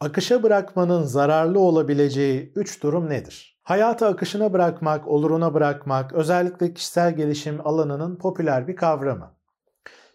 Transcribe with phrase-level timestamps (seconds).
[0.00, 3.60] Akışa bırakmanın zararlı olabileceği 3 durum nedir?
[3.62, 9.34] Hayatı akışına bırakmak, oluruna bırakmak özellikle kişisel gelişim alanının popüler bir kavramı.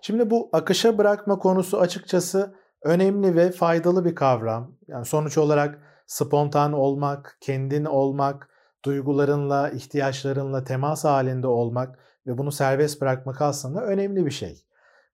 [0.02, 4.78] Şimdi bu akışa bırakma konusu açıkçası önemli ve faydalı bir kavram.
[4.88, 8.50] Yani sonuç olarak spontan olmak, kendin olmak,
[8.86, 14.66] duygularınla, ihtiyaçlarınla temas halinde olmak ve bunu serbest bırakmak aslında önemli bir şey.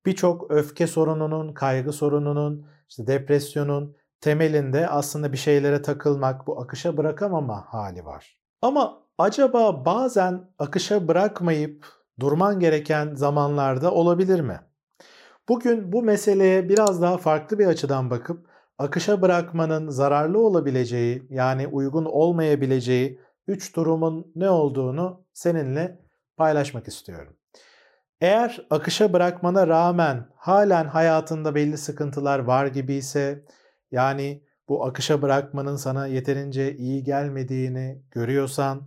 [0.06, 7.66] Birçok öfke sorununun, kaygı sorununun, işte depresyonun temelinde aslında bir şeylere takılmak, bu akışa bırakamama
[7.68, 8.38] hali var.
[8.62, 11.86] Ama acaba bazen akışa bırakmayıp
[12.20, 14.60] durman gereken zamanlarda olabilir mi?
[15.50, 22.06] Bugün bu meseleye biraz daha farklı bir açıdan bakıp akışa bırakmanın zararlı olabileceği yani uygun
[22.06, 26.00] olmayabileceği 3 durumun ne olduğunu seninle
[26.38, 27.38] paylaşmak istiyorum.
[28.22, 33.46] Eğer akışa bırakmana rağmen halen hayatında belli sıkıntılar var gibi ise
[33.92, 38.82] yani bu akışa bırakmanın sana yeterince iyi gelmediğini görüyorsan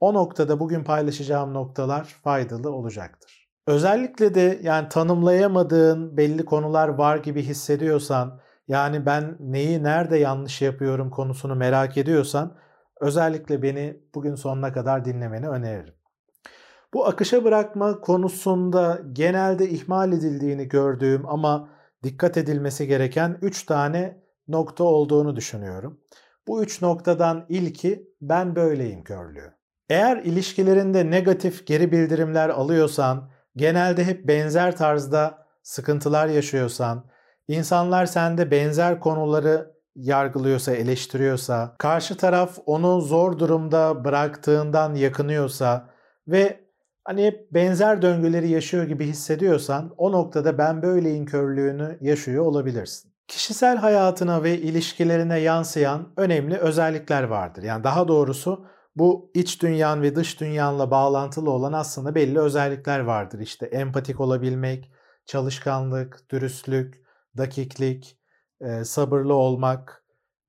[0.00, 3.48] o noktada bugün paylaşacağım noktalar faydalı olacaktır.
[3.66, 11.10] Özellikle de yani tanımlayamadığın belli konular var gibi hissediyorsan yani ben neyi nerede yanlış yapıyorum
[11.10, 12.56] konusunu merak ediyorsan
[13.00, 15.94] özellikle beni bugün sonuna kadar dinlemeni öneririm.
[16.94, 21.68] Bu akışa bırakma konusunda genelde ihmal edildiğini gördüğüm ama
[22.02, 26.00] dikkat edilmesi gereken 3 tane nokta olduğunu düşünüyorum.
[26.46, 29.52] Bu üç noktadan ilki ben böyleyim körlüğü.
[29.88, 37.04] Eğer ilişkilerinde negatif geri bildirimler alıyorsan, genelde hep benzer tarzda sıkıntılar yaşıyorsan,
[37.48, 45.90] insanlar sende benzer konuları yargılıyorsa, eleştiriyorsa, karşı taraf onu zor durumda bıraktığından yakınıyorsa
[46.28, 46.60] ve
[47.04, 53.76] hani hep benzer döngüleri yaşıyor gibi hissediyorsan o noktada ben böyleyim körlüğünü yaşıyor olabilirsin kişisel
[53.76, 57.62] hayatına ve ilişkilerine yansıyan önemli özellikler vardır.
[57.62, 63.38] Yani daha doğrusu bu iç dünyan ve dış dünyanla bağlantılı olan aslında belli özellikler vardır.
[63.38, 64.92] İşte empatik olabilmek,
[65.26, 67.02] çalışkanlık, dürüstlük,
[67.36, 68.18] dakiklik,
[68.60, 70.04] e, sabırlı olmak,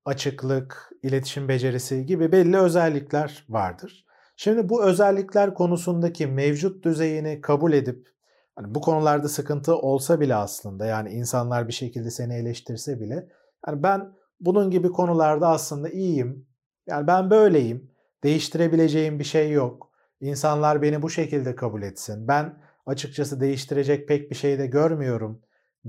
[0.06, 4.06] açıklık, iletişim becerisi gibi belli özellikler vardır.
[4.36, 8.13] Şimdi bu özellikler konusundaki mevcut düzeyini kabul edip
[8.56, 13.28] Hani bu konularda sıkıntı olsa bile aslında yani insanlar bir şekilde seni eleştirse bile
[13.68, 16.48] yani ben bunun gibi konularda aslında iyiyim.
[16.88, 17.92] Yani ben böyleyim.
[18.24, 19.90] Değiştirebileceğim bir şey yok.
[20.20, 22.28] İnsanlar beni bu şekilde kabul etsin.
[22.28, 25.42] Ben açıkçası değiştirecek pek bir şey de görmüyorum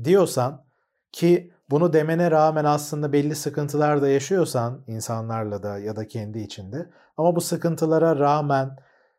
[0.04, 0.64] diyorsan
[1.12, 6.90] ki bunu demene rağmen aslında belli sıkıntılar da yaşıyorsan insanlarla da ya da kendi içinde
[7.16, 8.76] ama bu sıkıntılara rağmen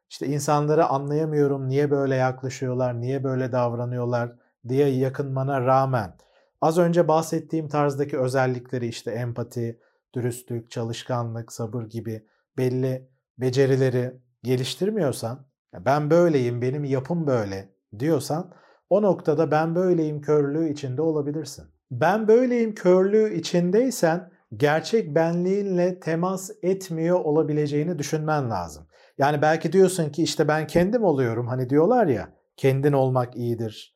[0.10, 4.36] işte insanları anlayamıyorum, niye böyle yaklaşıyorlar, niye böyle davranıyorlar
[4.68, 6.16] diye yakınmana rağmen
[6.62, 9.80] az önce bahsettiğim tarzdaki özellikleri işte empati,
[10.16, 12.26] dürüstlük, çalışkanlık, sabır gibi
[12.58, 18.54] belli becerileri geliştirmiyorsan, ben böyleyim, benim yapım böyle diyorsan
[18.90, 21.66] o noktada ben böyleyim körlüğü içinde olabilirsin.
[21.92, 28.88] Ben böyleyim körlüğü içindeysen gerçek benliğinle temas etmiyor olabileceğini düşünmen lazım.
[29.18, 31.48] Yani belki diyorsun ki işte ben kendim oluyorum.
[31.48, 33.96] Hani diyorlar ya kendin olmak iyidir.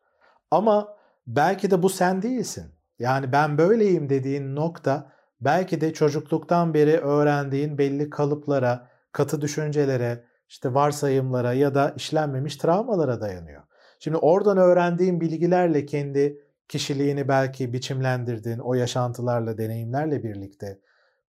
[0.51, 0.97] Ama
[1.27, 2.71] belki de bu sen değilsin.
[2.99, 10.73] Yani ben böyleyim dediğin nokta belki de çocukluktan beri öğrendiğin belli kalıplara, katı düşüncelere, işte
[10.73, 13.63] varsayımlara ya da işlenmemiş travmalara dayanıyor.
[13.99, 20.79] Şimdi oradan öğrendiğin bilgilerle kendi kişiliğini belki biçimlendirdin, o yaşantılarla, deneyimlerle birlikte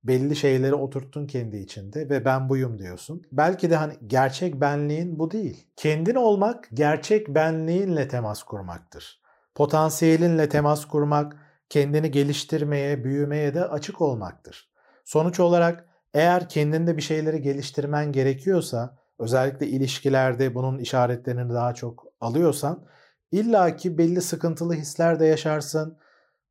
[0.05, 3.23] belli şeyleri oturttun kendi içinde ve ben buyum diyorsun.
[3.33, 5.67] Belki de hani gerçek benliğin bu değil.
[5.77, 9.21] Kendin olmak gerçek benliğinle temas kurmaktır.
[9.55, 11.37] Potansiyelinle temas kurmak,
[11.69, 14.71] kendini geliştirmeye, büyümeye de açık olmaktır.
[15.05, 15.85] Sonuç olarak
[16.15, 22.87] eğer kendinde bir şeyleri geliştirmen gerekiyorsa, özellikle ilişkilerde bunun işaretlerini daha çok alıyorsan,
[23.33, 25.99] illaki belli sıkıntılı hisler de yaşarsın,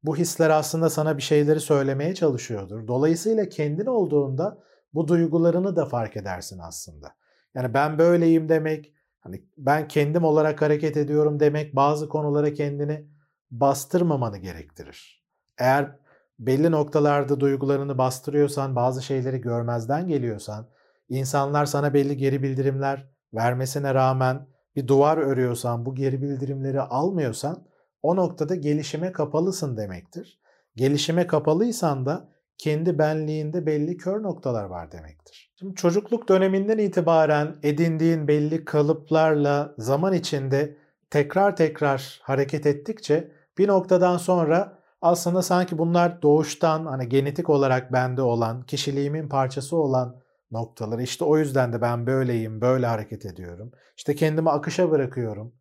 [0.03, 2.87] bu hisler aslında sana bir şeyleri söylemeye çalışıyordur.
[2.87, 4.63] Dolayısıyla kendin olduğunda
[4.93, 7.15] bu duygularını da fark edersin aslında.
[7.55, 13.09] Yani ben böyleyim demek, hani ben kendim olarak hareket ediyorum demek bazı konulara kendini
[13.51, 15.25] bastırmamanı gerektirir.
[15.57, 15.99] Eğer
[16.39, 20.69] belli noktalarda duygularını bastırıyorsan, bazı şeyleri görmezden geliyorsan,
[21.09, 27.68] insanlar sana belli geri bildirimler vermesine rağmen bir duvar örüyorsan, bu geri bildirimleri almıyorsan
[28.01, 30.39] o noktada gelişime kapalısın demektir.
[30.75, 35.53] Gelişime kapalıysan da kendi benliğinde belli kör noktalar var demektir.
[35.59, 40.77] Şimdi çocukluk döneminden itibaren edindiğin belli kalıplarla zaman içinde
[41.09, 48.21] tekrar tekrar hareket ettikçe bir noktadan sonra aslında sanki bunlar doğuştan hani genetik olarak bende
[48.21, 50.15] olan, kişiliğimin parçası olan
[50.51, 51.03] noktaları.
[51.03, 53.71] İşte o yüzden de ben böyleyim, böyle hareket ediyorum.
[53.97, 55.53] İşte kendimi akışa bırakıyorum.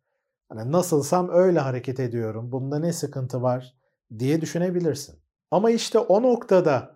[0.49, 2.51] Hani nasılsam öyle hareket ediyorum.
[2.51, 3.75] Bunda ne sıkıntı var
[4.19, 5.19] diye düşünebilirsin.
[5.51, 6.95] Ama işte o noktada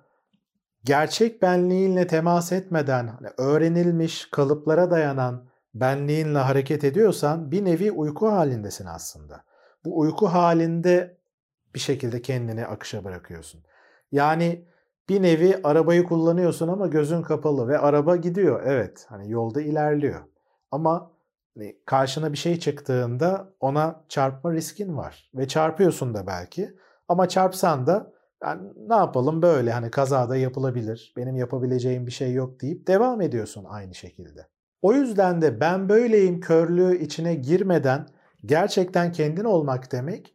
[0.84, 8.86] gerçek benliğinle temas etmeden hani öğrenilmiş kalıplara dayanan benliğinle hareket ediyorsan bir nevi uyku halindesin
[8.86, 9.44] aslında.
[9.86, 11.18] Bu uyku halinde
[11.76, 13.64] bir şekilde kendini akışa bırakıyorsun.
[14.12, 14.66] Yani
[15.10, 18.62] bir nevi arabayı kullanıyorsun ama gözün kapalı ve araba gidiyor.
[18.66, 20.22] Evet hani yolda ilerliyor.
[20.72, 21.13] Ama
[21.58, 25.32] hani karşına bir şey çıktığında ona çarpma riskin var.
[25.36, 26.76] Ve çarpıyorsun da belki.
[27.08, 28.14] Ama çarpsan da
[28.44, 31.14] yani ne yapalım böyle hani kazada yapılabilir.
[31.18, 34.48] Benim yapabileceğim bir şey yok deyip devam ediyorsun aynı şekilde.
[34.82, 38.08] O yüzden de ben böyleyim körlüğü içine girmeden
[38.46, 40.34] gerçekten kendin olmak demek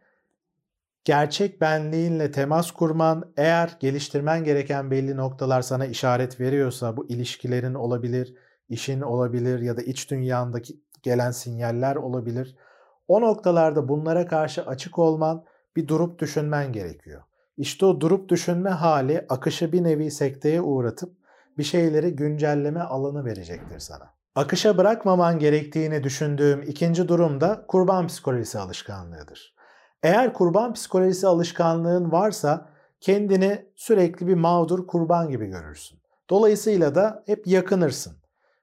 [1.09, 8.35] gerçek benliğinle temas kurman, eğer geliştirmen gereken belli noktalar sana işaret veriyorsa bu ilişkilerin olabilir,
[8.69, 12.57] işin olabilir ya da iç dünyandaki gelen sinyaller olabilir.
[13.09, 15.45] O noktalarda bunlara karşı açık olman,
[15.77, 17.23] bir durup düşünmen gerekiyor.
[17.57, 21.17] İşte o durup düşünme hali akışı bir nevi sekteye uğratıp
[21.59, 24.15] bir şeyleri güncelleme alanı verecektir sana.
[24.35, 29.55] Akışa bırakmaman gerektiğini düşündüğüm ikinci durum da kurban psikolojisi alışkanlığıdır.
[30.03, 32.69] Eğer kurban psikolojisi alışkanlığın varsa
[33.01, 36.01] kendini sürekli bir mağdur kurban gibi görürsün.
[36.31, 38.17] Dolayısıyla da hep yakınırsın.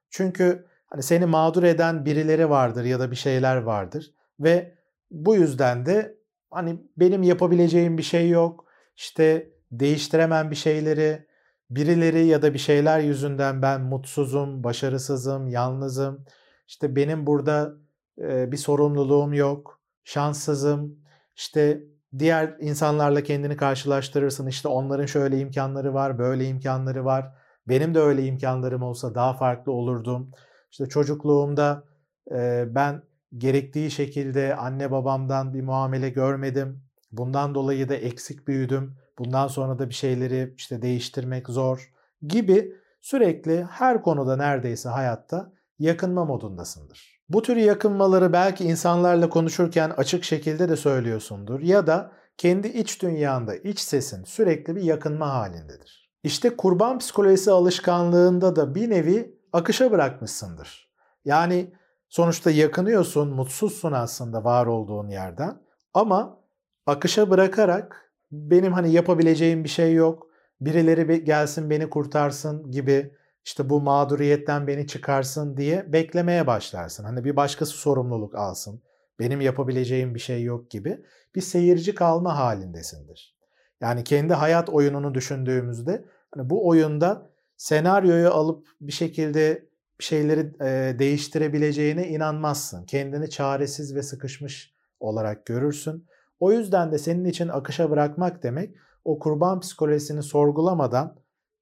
[0.10, 0.66] Çünkü
[0.96, 4.76] hani seni mağdur eden birileri vardır ya da bir şeyler vardır ve
[5.12, 6.18] bu yüzden de
[6.52, 8.66] hani benim yapabileceğim bir şey yok.
[8.96, 11.28] İşte değiştiremem bir şeyleri,
[11.70, 16.26] birileri ya da bir şeyler yüzünden ben mutsuzum, başarısızım, yalnızım.
[16.68, 17.74] İşte benim burada
[18.18, 21.00] bir sorumluluğum yok, şanssızım.
[21.36, 21.84] İşte
[22.20, 24.48] diğer insanlarla kendini karşılaştırırsın.
[24.48, 27.32] İşte onların şöyle imkanları var, böyle imkanları var.
[27.68, 30.32] Benim de öyle imkanlarım olsa daha farklı olurdum.
[30.76, 31.84] İşte çocukluğumda
[32.32, 33.02] e, ben
[33.38, 36.82] gerektiği şekilde anne babamdan bir muamele görmedim.
[37.12, 38.96] Bundan dolayı da eksik büyüdüm.
[39.20, 41.92] Bundan sonra da bir şeyleri işte değiştirmek zor
[42.22, 47.22] gibi sürekli her konuda neredeyse hayatta yakınma modundasındır.
[47.30, 53.56] Bu tür yakınmaları belki insanlarla konuşurken açık şekilde de söylüyorsundur ya da kendi iç dünyanda,
[53.56, 56.12] iç sesin sürekli bir yakınma halindedir.
[56.24, 60.90] İşte kurban psikolojisi alışkanlığında da bir nevi akışa bırakmışsındır.
[61.26, 61.74] Yani
[62.10, 65.62] sonuçta yakınıyorsun, mutsuzsun aslında var olduğun yerden
[65.94, 66.40] ama
[66.86, 70.28] akışa bırakarak benim hani yapabileceğim bir şey yok,
[70.62, 73.16] birileri gelsin beni kurtarsın gibi
[73.46, 77.04] işte bu mağduriyetten beni çıkarsın diye beklemeye başlarsın.
[77.04, 78.84] Hani bir başkası sorumluluk alsın,
[79.20, 81.06] benim yapabileceğim bir şey yok gibi
[81.36, 83.38] bir seyirci kalma halindesindir.
[83.82, 89.70] Yani kendi hayat oyununu düşündüğümüzde hani bu oyunda senaryoyu alıp bir şekilde
[90.00, 92.86] şeyleri e, değiştirebileceğine inanmazsın.
[92.86, 96.08] Kendini çaresiz ve sıkışmış olarak görürsün.
[96.40, 98.76] O yüzden de senin için akışa bırakmak demek
[99.06, 101.16] o kurban psikolojisini sorgulamadan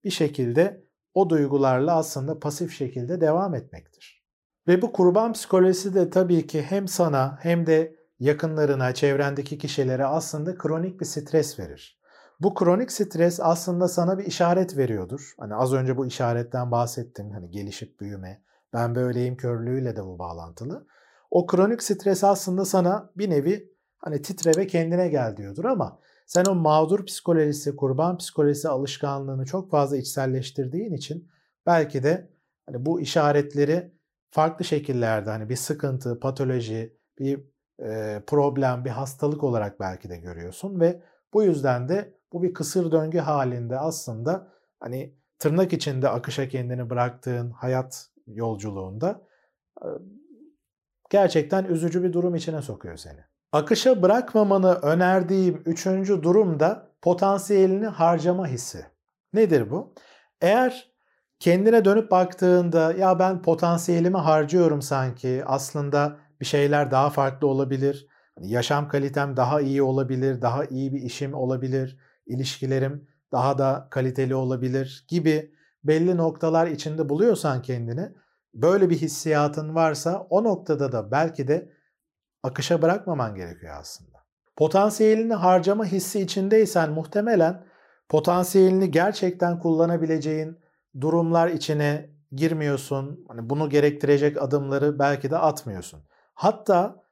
[0.03, 4.23] bir şekilde o duygularla aslında pasif şekilde devam etmektir.
[4.67, 10.57] Ve bu kurban psikolojisi de tabii ki hem sana hem de yakınlarına, çevrendeki kişilere aslında
[10.57, 11.99] kronik bir stres verir.
[12.39, 15.33] Bu kronik stres aslında sana bir işaret veriyordur.
[15.39, 17.31] Hani az önce bu işaretten bahsettim.
[17.31, 18.43] Hani gelişip büyüme,
[18.73, 20.87] ben böyleyim körlüğüyle de bu bağlantılı.
[21.31, 26.45] O kronik stres aslında sana bir nevi hani titre ve kendine gel diyordur ama sen
[26.45, 31.29] o mağdur psikolojisi, kurban psikolojisi alışkanlığını çok fazla içselleştirdiğin için
[31.65, 32.29] belki de
[32.65, 33.93] hani bu işaretleri
[34.29, 37.45] farklı şekillerde hani bir sıkıntı, patoloji, bir
[37.83, 41.01] e, problem, bir hastalık olarak belki de görüyorsun ve
[41.33, 44.47] bu yüzden de bu bir kısır döngü halinde aslında
[44.79, 49.21] hani tırnak içinde akışa kendini bıraktığın hayat yolculuğunda
[51.09, 53.19] gerçekten üzücü bir durum içine sokuyor seni.
[53.51, 58.85] Akışa bırakmamanı önerdiğim üçüncü durum da potansiyelini harcama hissi.
[59.33, 59.93] Nedir bu?
[60.41, 60.93] Eğer
[61.39, 68.07] kendine dönüp baktığında ya ben potansiyelimi harcıyorum sanki aslında bir şeyler daha farklı olabilir.
[68.35, 74.35] Hani yaşam kalitem daha iyi olabilir, daha iyi bir işim olabilir, ilişkilerim daha da kaliteli
[74.35, 75.53] olabilir gibi
[75.83, 78.09] belli noktalar içinde buluyorsan kendini,
[78.53, 81.69] böyle bir hissiyatın varsa o noktada da belki de
[82.43, 84.17] akışa bırakmaman gerekiyor aslında.
[84.55, 87.65] Potansiyelini harcama hissi içindeysen muhtemelen
[88.09, 90.59] potansiyelini gerçekten kullanabileceğin
[91.01, 93.25] durumlar içine girmiyorsun.
[93.27, 95.99] Hani bunu gerektirecek adımları belki de atmıyorsun.
[96.33, 97.03] Hatta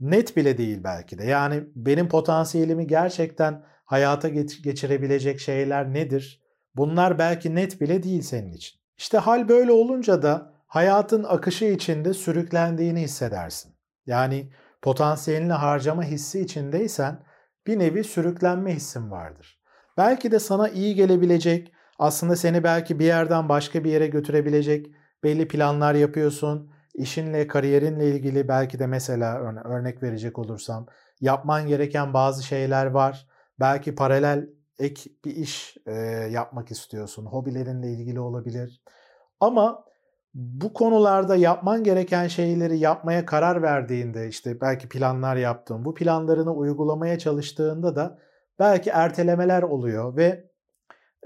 [0.00, 1.24] net bile değil belki de.
[1.24, 6.42] Yani benim potansiyelimi gerçekten hayata geçirebilecek şeyler nedir?
[6.76, 8.80] Bunlar belki net bile değil senin için.
[8.98, 13.74] İşte hal böyle olunca da hayatın akışı içinde sürüklendiğini hissedersin.
[14.06, 14.52] Yani
[14.82, 17.22] potansiyelini harcama hissi içindeysen
[17.66, 19.60] bir nevi sürüklenme hissin vardır.
[19.96, 24.86] Belki de sana iyi gelebilecek, aslında seni belki bir yerden başka bir yere götürebilecek
[25.24, 26.70] belli planlar yapıyorsun.
[26.94, 30.86] İşinle, kariyerinle ilgili belki de mesela örnek verecek olursam
[31.20, 33.28] yapman gereken bazı şeyler var.
[33.60, 34.48] Belki paralel
[34.78, 35.92] ek bir iş e,
[36.30, 37.26] yapmak istiyorsun.
[37.26, 38.82] Hobilerinle ilgili olabilir.
[39.40, 39.84] Ama
[40.34, 47.18] bu konularda yapman gereken şeyleri yapmaya karar verdiğinde işte belki planlar yaptığın, bu planlarını uygulamaya
[47.18, 48.18] çalıştığında da
[48.58, 50.50] belki ertelemeler oluyor ve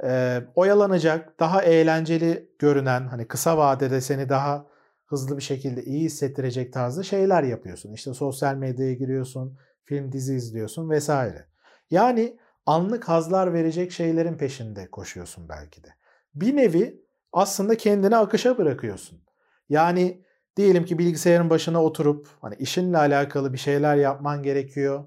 [0.05, 4.67] e, oyalanacak, daha eğlenceli görünen, hani kısa vadede seni daha
[5.07, 7.93] hızlı bir şekilde iyi hissettirecek tarzda şeyler yapıyorsun.
[7.93, 11.52] İşte sosyal medyaya giriyorsun, film dizi izliyorsun vesaire.
[11.93, 15.89] Yani anlık hazlar verecek şeylerin peşinde koşuyorsun belki de.
[16.35, 19.23] Bir nevi aslında kendini akışa bırakıyorsun.
[19.69, 20.25] Yani
[20.57, 25.05] diyelim ki bilgisayarın başına oturup hani işinle alakalı bir şeyler yapman gerekiyor.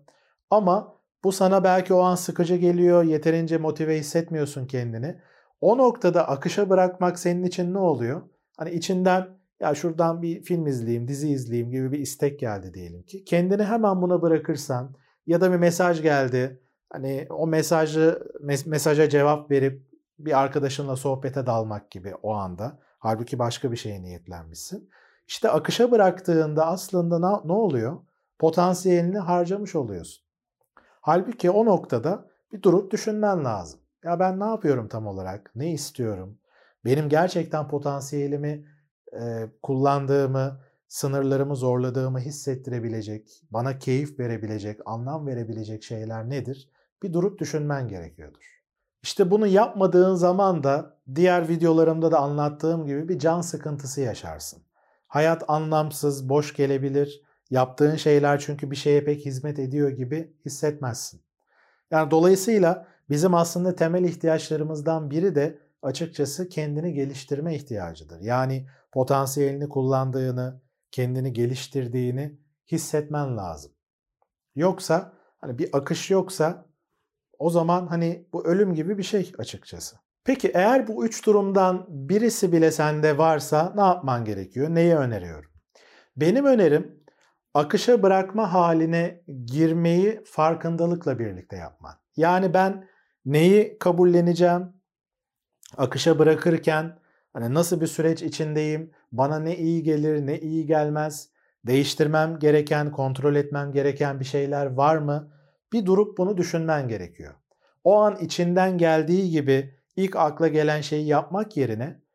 [0.50, 5.22] Ama bu sana belki o an sıkıcı geliyor, yeterince motive hissetmiyorsun kendini.
[5.62, 8.22] O noktada akışa bırakmak senin için ne oluyor?
[8.58, 9.28] Hani içinden
[9.60, 13.24] ya şuradan bir film izleyeyim, dizi izleyeyim gibi bir istek geldi diyelim ki.
[13.24, 14.96] Kendini hemen buna bırakırsan
[15.28, 16.62] ya da bir mesaj geldi.
[16.90, 18.24] Hani o mesajı
[18.66, 19.86] mesaja cevap verip
[20.20, 22.80] bir arkadaşınla sohbete dalmak gibi o anda.
[23.00, 24.90] Halbuki başka bir şeye niyetlenmişsin.
[25.28, 27.98] İşte akışa bıraktığında aslında ne, ne oluyor?
[28.40, 30.26] Potansiyelini harcamış oluyorsun.
[31.02, 33.80] Halbuki o noktada bir durup düşünmen lazım.
[34.04, 35.52] Ya ben ne yapıyorum tam olarak?
[35.56, 36.38] Ne istiyorum?
[36.86, 38.66] Benim gerçekten potansiyelimi
[39.14, 46.70] e, kullandığımı, sınırlarımı zorladığımı hissettirebilecek, bana keyif verebilecek, anlam verebilecek şeyler nedir?
[47.06, 48.62] Bir durup düşünmen gerekiyordur.
[49.04, 54.64] İşte bunu yapmadığın zaman da diğer videolarımda da anlattığım gibi bir can sıkıntısı yaşarsın.
[55.08, 57.22] Hayat anlamsız, boş gelebilir.
[57.50, 61.22] Yaptığın şeyler çünkü bir şeye pek hizmet ediyor gibi hissetmezsin.
[61.92, 68.20] Yani dolayısıyla bizim aslında temel ihtiyaçlarımızdan biri de açıkçası kendini geliştirme ihtiyacıdır.
[68.22, 72.40] Yani potansiyelini kullandığını, kendini geliştirdiğini
[72.72, 73.72] hissetmen lazım.
[74.56, 76.66] Yoksa hani bir akış yoksa
[77.40, 79.96] o zaman hani bu ölüm gibi bir şey açıkçası.
[80.24, 84.70] Peki eğer bu üç durumdan birisi bile sende varsa ne yapman gerekiyor?
[84.70, 85.52] Neyi öneriyorum?
[86.18, 87.04] Benim önerim
[87.54, 91.94] akışa bırakma haline girmeyi farkındalıkla birlikte yapman.
[92.18, 92.88] Yani ben
[93.26, 94.74] neyi kabulleneceğim?
[95.78, 97.00] Akışa bırakırken
[97.34, 98.92] hani nasıl bir süreç içindeyim?
[99.12, 101.30] Bana ne iyi gelir, ne iyi gelmez?
[101.68, 105.32] Değiştirmem gereken, kontrol etmem gereken bir şeyler var mı?
[105.74, 107.34] Bir durup bunu düşünmen gerekiyor.
[107.84, 112.06] O an içinden geldiği gibi ilk akla gelen şeyi yapmak yerine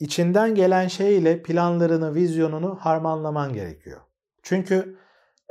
[0.00, 4.00] içinden gelen şeyle planlarını, vizyonunu harmanlaman gerekiyor.
[4.42, 4.98] Çünkü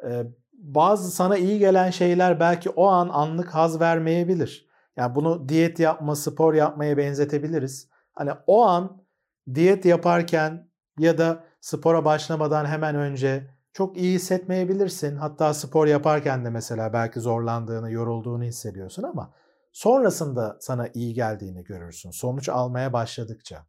[0.03, 0.23] e,
[0.53, 4.69] bazı sana iyi gelen şeyler belki o an anlık haz vermeyebilir.
[4.97, 7.89] Yani bunu diyet yapma, spor yapmaya benzetebiliriz.
[8.13, 9.03] Hani o an
[9.53, 15.15] diyet yaparken ya da spora başlamadan hemen önce çok iyi hissetmeyebilirsin.
[15.15, 19.33] Hatta spor yaparken de mesela belki zorlandığını, yorulduğunu hissediyorsun ama
[19.71, 22.11] sonrasında sana iyi geldiğini görürsün.
[22.11, 23.65] Sonuç almaya başladıkça.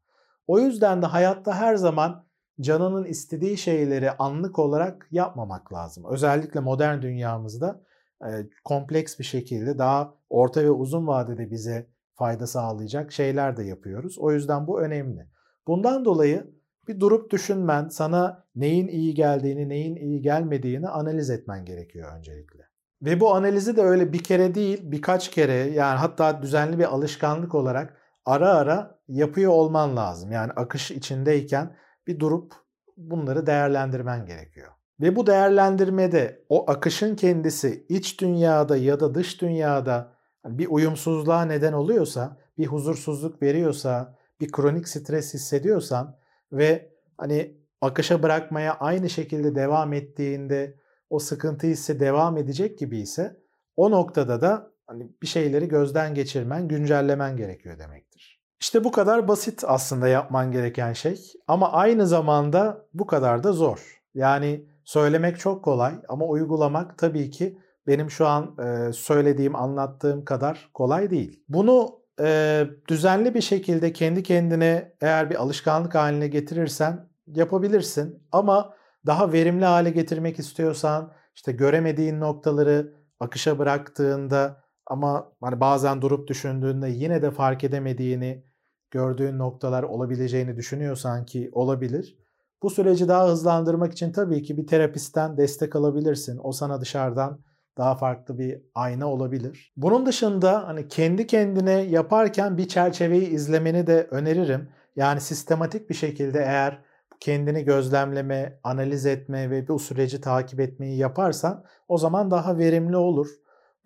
[0.46, 2.24] O yüzden de hayatta her zaman
[2.60, 6.04] canının istediği şeyleri anlık olarak yapmamak lazım.
[6.10, 7.80] Özellikle modern dünyamızda
[8.24, 8.30] e,
[8.64, 14.18] kompleks bir şekilde daha orta ve uzun vadede bize fayda sağlayacak şeyler de yapıyoruz.
[14.18, 15.28] O yüzden bu önemli.
[15.66, 16.55] Bundan dolayı
[16.88, 22.68] bir durup düşünmen, sana neyin iyi geldiğini, neyin iyi gelmediğini analiz etmen gerekiyor öncelikle.
[23.02, 27.54] Ve bu analizi de öyle bir kere değil, birkaç kere yani hatta düzenli bir alışkanlık
[27.54, 30.32] olarak ara ara yapıyor olman lazım.
[30.32, 31.76] Yani akış içindeyken
[32.06, 32.52] bir durup
[32.96, 34.72] bunları değerlendirmen gerekiyor.
[35.00, 40.12] Ve bu değerlendirmede o akışın kendisi iç dünyada ya da dış dünyada
[40.44, 46.16] bir uyumsuzluğa neden oluyorsa, bir huzursuzluk veriyorsa, bir kronik stres hissediyorsan
[46.52, 53.36] ve hani akışa bırakmaya aynı şekilde devam ettiğinde o sıkıntı hissi devam edecek gibi ise
[53.76, 58.42] o noktada da hani bir şeyleri gözden geçirmen, güncellemen gerekiyor demektir.
[58.60, 64.02] İşte bu kadar basit aslında yapman gereken şey ama aynı zamanda bu kadar da zor.
[64.14, 68.56] Yani söylemek çok kolay ama uygulamak tabii ki benim şu an
[68.92, 71.44] söylediğim, anlattığım kadar kolay değil.
[71.48, 78.22] Bunu e, düzenli bir şekilde kendi kendine eğer bir alışkanlık haline getirirsen yapabilirsin.
[78.32, 78.74] Ama
[79.06, 86.88] daha verimli hale getirmek istiyorsan işte göremediğin noktaları akışa bıraktığında ama hani bazen durup düşündüğünde
[86.88, 88.44] yine de fark edemediğini
[88.90, 92.18] gördüğün noktalar olabileceğini düşünüyorsan ki olabilir.
[92.62, 96.40] Bu süreci daha hızlandırmak için tabii ki bir terapistten destek alabilirsin.
[96.42, 97.40] O sana dışarıdan
[97.78, 99.72] daha farklı bir ayna olabilir.
[99.76, 104.68] Bunun dışında hani kendi kendine yaparken bir çerçeveyi izlemeni de öneririm.
[104.96, 106.82] Yani sistematik bir şekilde eğer
[107.20, 113.28] kendini gözlemleme, analiz etme ve bu süreci takip etmeyi yaparsan o zaman daha verimli olur.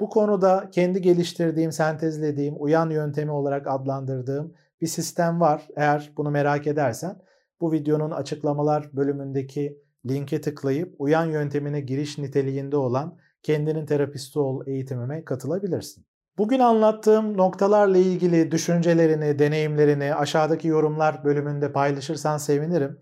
[0.00, 5.68] Bu konuda kendi geliştirdiğim, sentezlediğim, uyan yöntemi olarak adlandırdığım bir sistem var.
[5.76, 7.22] Eğer bunu merak edersen
[7.60, 9.78] bu videonun açıklamalar bölümündeki
[10.08, 16.04] linke tıklayıp uyan yöntemine giriş niteliğinde olan kendinin terapisti ol eğitimime katılabilirsin.
[16.38, 22.98] Bugün anlattığım noktalarla ilgili düşüncelerini, deneyimlerini aşağıdaki yorumlar bölümünde paylaşırsan sevinirim.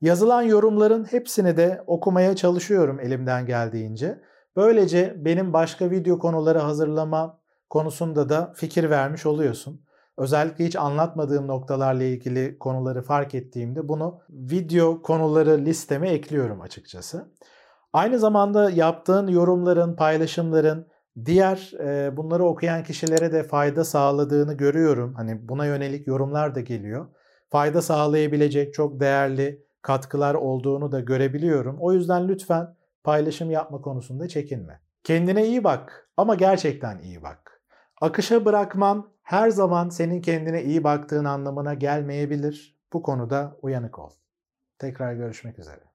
[0.00, 4.20] Yazılan yorumların hepsini de okumaya çalışıyorum elimden geldiğince.
[4.56, 9.84] Böylece benim başka video konuları hazırlama konusunda da fikir vermiş oluyorsun.
[10.18, 17.30] Özellikle hiç anlatmadığım noktalarla ilgili konuları fark ettiğimde bunu video konuları listeme ekliyorum açıkçası.
[17.92, 20.86] Aynı zamanda yaptığın yorumların, paylaşımların
[21.24, 25.14] diğer e, bunları okuyan kişilere de fayda sağladığını görüyorum.
[25.14, 27.06] Hani buna yönelik yorumlar da geliyor.
[27.50, 31.76] Fayda sağlayabilecek çok değerli katkılar olduğunu da görebiliyorum.
[31.80, 34.80] O yüzden lütfen paylaşım yapma konusunda çekinme.
[35.04, 37.62] Kendine iyi bak ama gerçekten iyi bak.
[38.00, 42.76] Akışa bırakman her zaman senin kendine iyi baktığın anlamına gelmeyebilir.
[42.92, 44.10] Bu konuda uyanık ol.
[44.78, 45.89] Tekrar görüşmek üzere.